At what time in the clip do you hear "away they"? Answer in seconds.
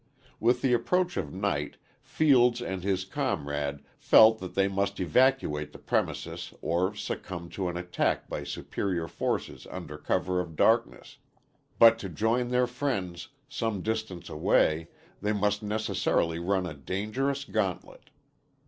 14.27-15.33